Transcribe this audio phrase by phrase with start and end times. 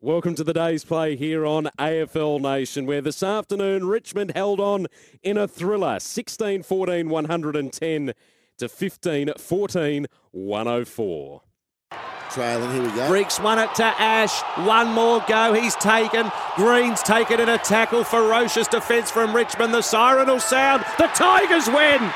[0.00, 4.86] Welcome to the day's play here on AFL Nation, where this afternoon Richmond held on
[5.24, 8.14] in a thriller 16 14 110
[8.58, 11.42] to 15 14 104.
[12.30, 13.08] Trailing, here we go.
[13.08, 14.40] Breeks won it to Ash.
[14.64, 15.52] One more go.
[15.52, 16.30] He's taken.
[16.54, 18.04] Green's taken in a tackle.
[18.04, 19.74] Ferocious defence from Richmond.
[19.74, 20.84] The siren will sound.
[20.98, 22.08] The Tigers win.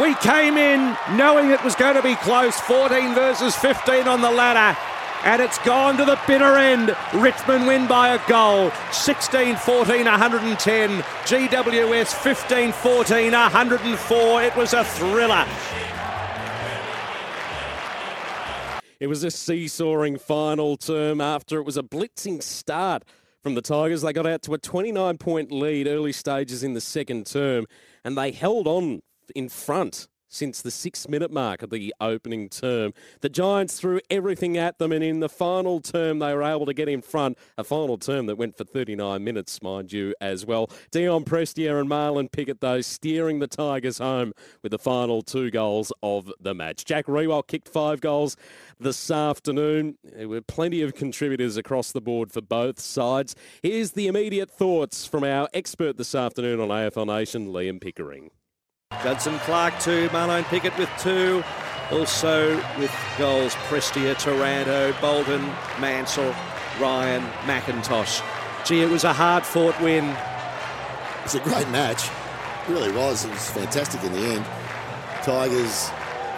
[0.00, 4.30] We came in knowing it was going to be close 14 versus 15 on the
[4.30, 4.76] ladder
[5.24, 6.94] and it's gone to the bitter end.
[7.14, 10.90] Richmond win by a goal 16 14 110.
[11.00, 14.42] GWS 15 14 104.
[14.42, 15.46] It was a thriller.
[19.00, 23.04] It was a seesawing final term after it was a blitzing start
[23.42, 24.02] from the Tigers.
[24.02, 27.66] They got out to a 29 point lead early stages in the second term
[28.04, 29.00] and they held on
[29.34, 32.92] in front since the six minute mark of the opening term.
[33.20, 36.74] The Giants threw everything at them, and in the final term, they were able to
[36.74, 37.38] get in front.
[37.56, 40.70] A final term that went for 39 minutes, mind you, as well.
[40.90, 45.92] Dion Prestia and Marlon Pickett, though, steering the Tigers home with the final two goals
[46.02, 46.84] of the match.
[46.84, 48.36] Jack Riewoldt kicked five goals
[48.78, 49.96] this afternoon.
[50.04, 53.34] There were plenty of contributors across the board for both sides.
[53.62, 58.30] Here's the immediate thoughts from our expert this afternoon on AFL Nation, Liam Pickering.
[59.02, 61.44] Judson Clarke two, Marlon Pickett with two.
[61.92, 65.40] Also with goals, Prestia, Taranto, Bolton,
[65.80, 66.34] Mansell,
[66.80, 68.22] Ryan, McIntosh.
[68.66, 70.14] Gee, it was a hard-fought win.
[71.24, 72.10] It's a great match.
[72.68, 73.24] It really was.
[73.24, 74.44] It was fantastic in the end.
[75.22, 75.88] Tigers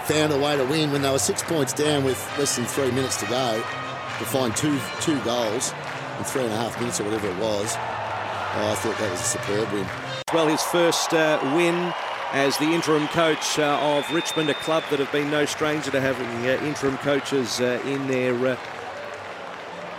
[0.04, 2.90] found a way to win when they were six points down with less than three
[2.92, 5.72] minutes to go to find two two goals
[6.18, 7.74] in three and a half minutes or whatever it was.
[7.74, 9.86] Oh, I thought that was a superb win.
[10.32, 11.92] Well, his first uh, win
[12.32, 16.00] as the interim coach uh, of Richmond, a club that have been no stranger to
[16.00, 18.56] having uh, interim coaches uh, in their uh,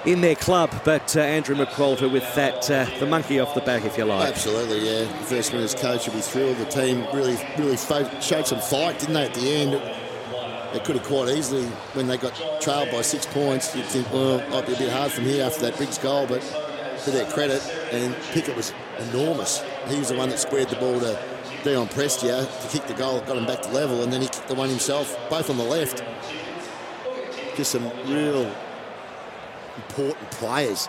[0.06, 0.72] in their club.
[0.84, 4.30] But uh, Andrew McQualter with that uh, the monkey off the back, if you like.
[4.30, 5.04] Absolutely, yeah.
[5.04, 6.58] The first one as coach will be thrilled.
[6.58, 9.26] The team really, really showed some fight, didn't they?
[9.26, 9.74] At the end,
[10.74, 14.40] they could have quite easily, when they got trailed by six points, you'd think, well,
[14.40, 16.42] it might be a bit hard from here after that Briggs goal, but
[17.04, 17.62] to their credit,
[17.92, 19.62] and Pickett was enormous.
[19.88, 21.20] He was the one that squared the ball to
[21.64, 24.48] Dion Prestia to kick the goal, got him back to level, and then he kicked
[24.48, 26.04] the one himself, both on the left.
[27.56, 28.52] Just some real
[29.76, 30.88] important players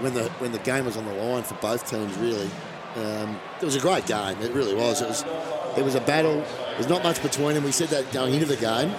[0.00, 2.16] when the when the game was on the line for both teams.
[2.18, 2.50] Really,
[2.96, 4.38] um, it was a great game.
[4.40, 5.00] It really was.
[5.00, 5.24] It was
[5.76, 6.44] it was a battle.
[6.72, 7.64] There's not much between them.
[7.64, 8.92] We said that going into the game,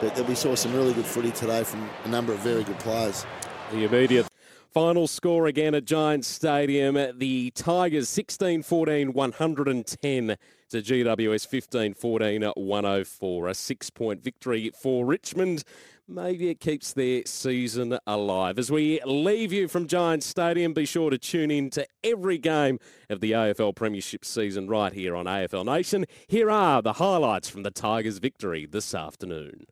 [0.00, 3.24] but we saw some really good footy today from a number of very good players.
[3.70, 4.26] The immediate
[4.74, 6.98] Final score again at Giants Stadium.
[7.16, 10.36] The Tigers 16 14 110
[10.70, 13.46] to GWS 15 14 104.
[13.46, 15.62] A six point victory for Richmond.
[16.08, 18.58] Maybe it keeps their season alive.
[18.58, 22.80] As we leave you from Giants Stadium, be sure to tune in to every game
[23.08, 26.04] of the AFL Premiership season right here on AFL Nation.
[26.26, 29.66] Here are the highlights from the Tigers' victory this afternoon.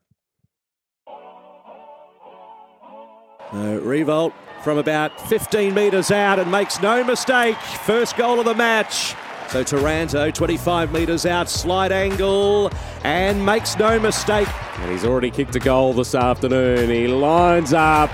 [3.52, 4.32] Uh, Riewoldt
[4.62, 7.56] from about 15 metres out and makes no mistake.
[7.84, 9.14] First goal of the match.
[9.50, 12.70] So Taranto, 25 metres out, slight angle,
[13.04, 14.48] and makes no mistake.
[14.78, 16.88] And he's already kicked a goal this afternoon.
[16.88, 18.10] He lines up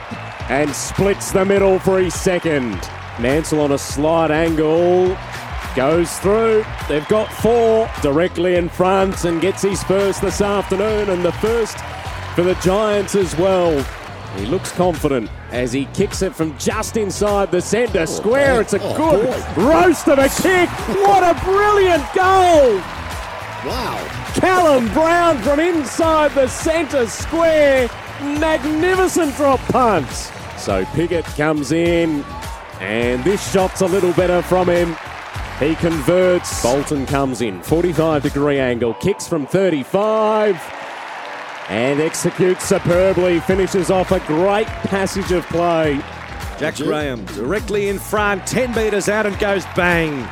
[0.51, 2.75] and splits the middle for his second.
[3.21, 5.17] Mansell on a slight angle.
[5.77, 6.65] Goes through.
[6.89, 11.79] They've got four directly in front and gets his first this afternoon and the first
[12.35, 13.85] for the Giants as well.
[14.37, 18.55] He looks confident as he kicks it from just inside the centre oh, square.
[18.55, 20.69] Oh, it's a oh, good roast of a kick.
[20.97, 22.77] What a brilliant goal!
[23.67, 24.33] Wow.
[24.35, 27.89] Callum Brown from inside the centre square.
[28.21, 30.09] Magnificent drop punt.
[30.57, 32.25] So Pickett comes in,
[32.81, 34.97] and this shot's a little better from him.
[35.59, 36.63] He converts.
[36.63, 40.78] Bolton comes in, 45 degree angle, kicks from 35
[41.69, 46.01] and executes superbly, finishes off a great passage of play.
[46.59, 50.29] Jack Graham directly in front, 10 metres out and goes bang.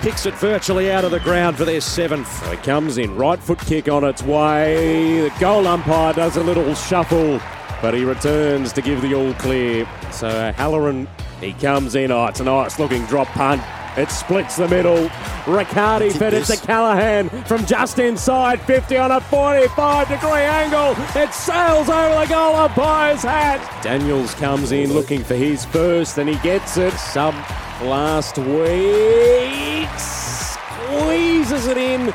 [0.00, 2.52] Kicks it virtually out of the ground for their seventh.
[2.52, 5.20] It comes in, right foot kick on its way.
[5.20, 7.40] The goal umpire does a little shuffle
[7.82, 9.86] but he returns to give the all clear.
[10.12, 11.08] So Halloran,
[11.40, 12.12] he comes in.
[12.12, 13.60] Oh, it's a nice looking drop punt.
[13.96, 15.10] It splits the middle.
[15.46, 20.94] Riccardi fed it to Callaghan from just inside 50 on a 45 degree angle.
[21.14, 23.82] It sails over the goal umpire's hat.
[23.82, 26.94] Daniels comes in looking for his first and he gets it.
[26.94, 27.34] Sub
[27.82, 29.88] last week.
[29.98, 32.06] Squeezes it in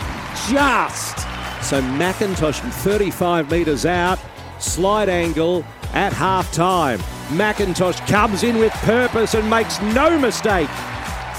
[0.49, 1.17] just.
[1.61, 4.17] So McIntosh 35 metres out,
[4.59, 5.63] slide angle
[5.93, 6.99] at half time.
[7.29, 10.69] McIntosh comes in with purpose and makes no mistake.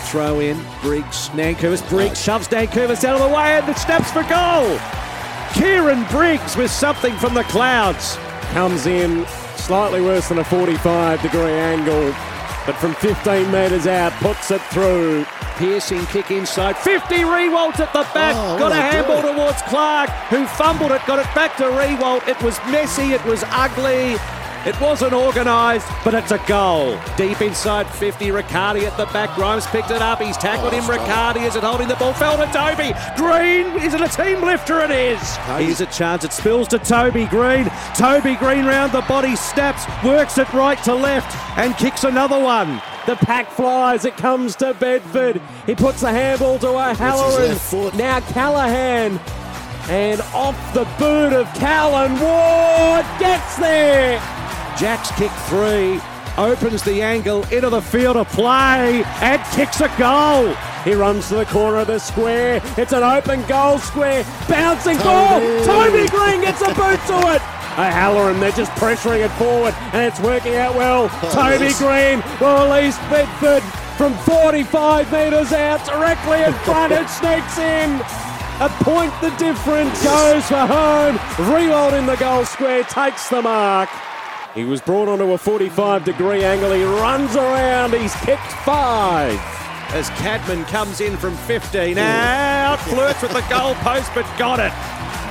[0.09, 4.23] Throw in, Briggs, Nankervis, Briggs shoves Nankervis out of the way and the snaps for
[4.23, 4.79] goal.
[5.53, 8.17] Kieren Briggs with something from the clouds.
[8.53, 9.27] Comes in
[9.57, 12.15] slightly worse than a 45 degree angle,
[12.65, 15.27] but from 15 metres out, puts it through.
[15.57, 16.79] Piercing kick inside.
[16.79, 18.35] 50 Riewoldt at the back.
[18.35, 22.27] Oh, got a handball towards Clarke, who fumbled it, got it back to Riewoldt.
[22.29, 24.17] It was messy, it was ugly.
[24.67, 26.99] It wasn't organised, but it's a goal.
[27.17, 29.35] Deep inside 50, Riccardi at the back.
[29.35, 30.21] Grimes picked it up.
[30.21, 30.91] He's tackled Oh, him.
[30.91, 32.13] Riccardi is it holding the ball?
[32.13, 32.93] Fell to Toby.
[33.17, 34.81] Green, is it a team lifter?
[34.81, 35.37] It is.
[35.59, 36.25] Here's a chance.
[36.25, 37.71] It spills to Toby Greene.
[37.95, 42.83] Toby Greene round the body, snaps, works it right to left, and kicks another one.
[43.07, 44.05] The pack flies.
[44.05, 45.41] It comes to Bedford.
[45.67, 47.97] He puts the handball to O'Halloran.
[47.97, 49.19] Now Callaghan.
[49.89, 52.13] And off the boot of Callan.
[52.21, 54.21] Ward gets there.
[54.79, 56.01] Jack's kick three,
[56.37, 60.55] opens the angle into the field of play, and kicks a goal.
[60.85, 62.63] He runs to the corner of the square.
[62.77, 64.25] It's an open goal square.
[64.49, 65.41] Bouncing ball.
[65.65, 67.43] Toby Greene gets a boot to it.
[67.75, 71.09] A Halloran, they're just pressuring it forward, and it's working out well.
[71.33, 71.79] Toby yes.
[71.79, 73.65] Green will release Bedford
[73.97, 76.93] from 45 metres out, directly in front.
[76.93, 78.01] it sneaks in.
[78.61, 81.17] A point the difference goes for home.
[81.51, 83.89] Riewoldt in the goal square takes the mark.
[84.55, 86.73] He was brought onto a 45 degree angle.
[86.73, 87.93] He runs around.
[87.95, 89.39] He's kicked five.
[89.91, 94.71] As Cadman comes in from 15, out, flirts with the goal post, but got it.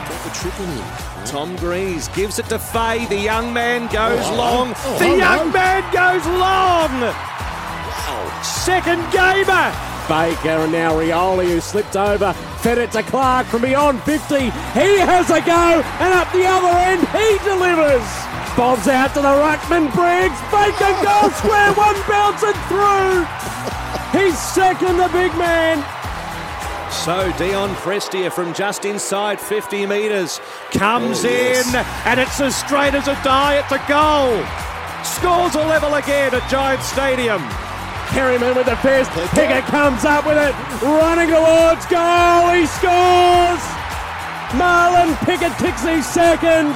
[0.10, 0.86] Got the trick in him.
[1.26, 3.06] Tom Greaves gives it to Fay.
[3.06, 4.74] The young man goes Oh, oh long.
[4.78, 5.52] oh, the hold young on.
[5.52, 7.02] man goes long.
[7.02, 8.42] Wow.
[8.44, 9.74] Second gamer.
[10.08, 12.32] Baker and now Rioli who slipped over,
[12.64, 14.36] fed it to Clarke from beyond 50.
[14.40, 14.50] He
[15.04, 18.08] has a go and up the other end he delivers.
[18.58, 20.40] Bob's out to the Ruckman Briggs.
[20.50, 23.22] Baker goal square, one bouncing through.
[24.20, 25.86] He's second, the big man.
[26.92, 31.70] So Dion Prestia from just inside 50 metres comes Oh, yes.
[31.70, 31.76] in,
[32.10, 33.60] and it's as straight as a die.
[33.60, 34.34] It's a goal.
[35.06, 37.42] Scores a level again at Giant Stadium.
[38.10, 39.12] Perryman with the fist.
[39.12, 39.30] Pickett.
[39.36, 42.50] Pickett comes up with it, running towards goal.
[42.58, 43.62] He scores.
[44.58, 46.74] Marlon Pickett kicks his second.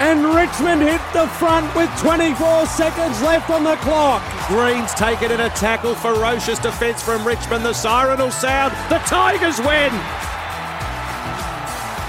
[0.00, 4.22] And Richmond hit the front with 24 seconds left on the clock.
[4.48, 5.94] Green's taken in a tackle.
[5.94, 7.66] Ferocious defence from Richmond.
[7.66, 8.72] The siren will sound.
[8.88, 9.92] The Tigers win.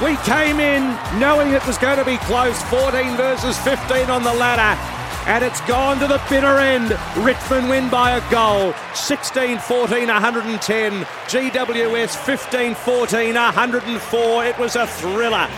[0.01, 4.33] We came in knowing it was going to be close 14 versus 15 on the
[4.35, 4.79] ladder.
[5.27, 6.97] And it's gone to the bitter end.
[7.17, 8.73] Richmond win by a goal.
[8.93, 11.03] 16 14, 110.
[11.27, 14.45] GWS 15 14, 104.
[14.45, 15.49] It was a thriller.